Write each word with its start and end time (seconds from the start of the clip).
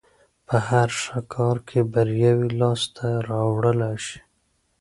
په 0.47 0.57
هر 0.67 0.89
ښه 1.01 1.19
کار 1.33 1.57
کې 1.67 1.79
برياوې 1.93 2.49
لاس 2.59 2.81
ته 2.95 3.07
راوړلای 3.29 3.95
شي. 4.05 4.19